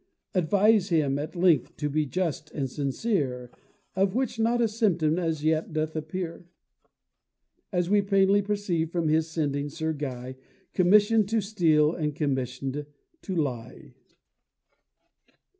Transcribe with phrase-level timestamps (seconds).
[0.33, 3.51] Advise him, at length to be just and sincere,
[3.95, 6.47] Of which not a symptom as yet doth appear;
[7.71, 10.37] As we plainly perceive from his sending Sir Guy,
[10.73, 12.87] Commission'd to steal, and commission'd
[13.21, 13.93] to lie.